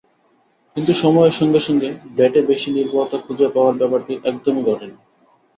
[0.75, 4.95] কিন্তু সময়ের সঙ্গে সঙ্গে ব্যাটে বেশি নির্ভরতা খুঁজে পাওয়ার ব্যাপারটি একদমই ঘটেনি।